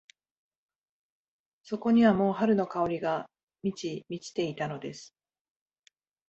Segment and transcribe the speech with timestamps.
[1.61, 3.29] そこにはもう春の香りが
[3.61, 5.13] 満ち満ちていたのです。